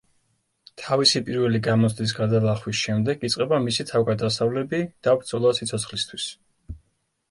[0.83, 6.31] თავისი პირველი გამოცდის გადალახვის შემდეგ იწყება მისი თავგადასავლები და ბრძოლა სიცოცხლისთვის.